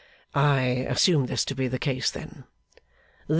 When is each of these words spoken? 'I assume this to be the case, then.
'I 0.33 0.87
assume 0.89 1.27
this 1.27 1.45
to 1.45 1.53
be 1.53 1.67
the 1.67 1.77
case, 1.77 2.09
then. 2.09 2.45